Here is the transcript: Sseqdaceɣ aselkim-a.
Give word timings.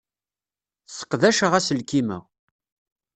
Sseqdaceɣ 0.87 1.51
aselkim-a. 1.59 2.19